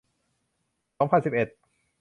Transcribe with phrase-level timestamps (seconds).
[0.97, 1.47] สองพันสิบเอ็ด